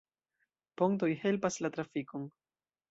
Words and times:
Pontoj 0.81 1.11
helpas 1.27 1.61
la 1.67 1.73
trafikon. 1.77 2.29